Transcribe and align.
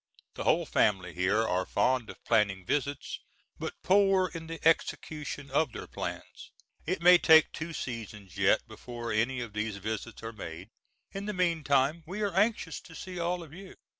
The 0.33 0.45
whole 0.45 0.65
family 0.65 1.13
here 1.13 1.47
are 1.47 1.63
fond 1.63 2.09
of 2.09 2.23
planning 2.25 2.65
visits, 2.65 3.19
but 3.59 3.83
poor 3.83 4.29
in 4.33 4.47
the 4.47 4.59
execution 4.67 5.51
of 5.51 5.71
their 5.73 5.85
plans. 5.85 6.49
It 6.87 7.03
may 7.03 7.19
take 7.19 7.51
two 7.51 7.71
seasons 7.71 8.35
yet 8.35 8.67
before 8.67 9.11
any 9.13 9.41
of 9.41 9.53
these 9.53 9.77
visits 9.77 10.23
are 10.23 10.33
made; 10.33 10.69
in 11.11 11.27
the 11.27 11.33
meantime, 11.33 12.01
we 12.07 12.21
are 12.23 12.33
anxious 12.35 12.81
to 12.81 12.95
see 12.95 13.19
all 13.19 13.43
of 13.43 13.53
you. 13.53 13.75